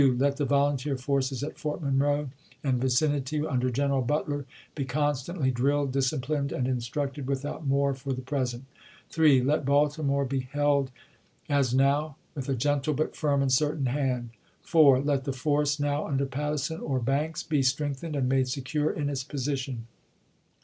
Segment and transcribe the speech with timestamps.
[0.17, 2.31] Let the volunteer forces at Fort Monroe
[2.63, 7.93] and vicin ity, under General Butler, be constantly drOled, disci plined, and instructed without more
[7.93, 8.65] for the present.
[9.11, 9.43] 3.
[9.43, 10.89] Let Baltimore be held
[11.47, 14.31] as now, with a gentle but firm and certain hand.
[14.63, 15.01] 4.
[15.01, 19.23] Let the force now under Patterson or Banks be strengthened and made secure in its
[19.23, 19.85] position.